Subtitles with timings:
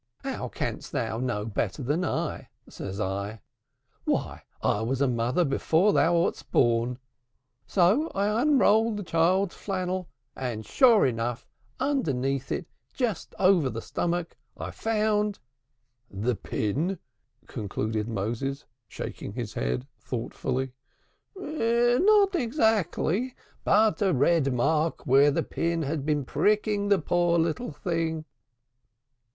[0.23, 3.39] 'How canst thou know better than I?' says I.
[4.03, 6.97] 'Why, I was a mother before thou wast born.'
[7.67, 11.45] So I unrolled the child's flannel, and sure enough
[11.79, 15.37] underneath it just over the stomach I found"
[16.25, 16.97] "The pin,"
[17.45, 20.73] concluded Moses, shaking his head gravely.
[21.35, 23.35] "No, not exactly.
[23.63, 28.25] But a red mark where the pin had been pricking the poor little thing."